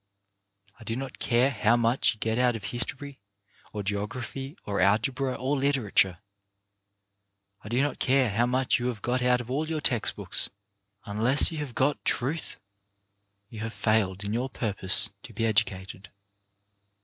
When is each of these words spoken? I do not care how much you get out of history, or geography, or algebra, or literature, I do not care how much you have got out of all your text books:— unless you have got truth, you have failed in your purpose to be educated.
I 0.79 0.83
do 0.83 0.95
not 0.95 1.19
care 1.19 1.51
how 1.51 1.75
much 1.77 2.15
you 2.15 2.19
get 2.19 2.39
out 2.39 2.55
of 2.55 2.63
history, 2.63 3.19
or 3.71 3.83
geography, 3.83 4.57
or 4.65 4.81
algebra, 4.81 5.35
or 5.35 5.55
literature, 5.55 6.17
I 7.63 7.69
do 7.69 7.83
not 7.83 7.99
care 7.99 8.31
how 8.31 8.47
much 8.47 8.79
you 8.79 8.87
have 8.87 9.03
got 9.03 9.21
out 9.21 9.41
of 9.41 9.51
all 9.51 9.69
your 9.69 9.79
text 9.79 10.15
books:— 10.15 10.49
unless 11.05 11.51
you 11.51 11.59
have 11.59 11.75
got 11.75 12.03
truth, 12.03 12.55
you 13.47 13.59
have 13.59 13.73
failed 13.75 14.23
in 14.23 14.33
your 14.33 14.49
purpose 14.49 15.11
to 15.21 15.33
be 15.33 15.45
educated. 15.45 16.09